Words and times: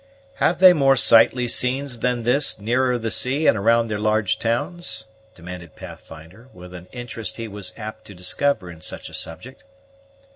"Have 0.37 0.57
they 0.57 0.73
more 0.73 0.95
sightly 0.95 1.47
scenes 1.47 1.99
than 1.99 2.23
this 2.23 2.57
nearer 2.57 2.97
the 2.97 3.11
sea 3.11 3.45
and 3.45 3.55
around 3.55 3.85
their 3.85 3.99
large 3.99 4.39
towns?" 4.39 5.05
demanded 5.35 5.75
Pathfinder, 5.75 6.49
with 6.53 6.73
an 6.73 6.87
interest 6.91 7.37
he 7.37 7.47
was 7.47 7.71
apt 7.77 8.05
to 8.05 8.15
discover 8.15 8.71
in 8.71 8.81
such 8.81 9.09
a 9.09 9.13
subject. 9.13 9.63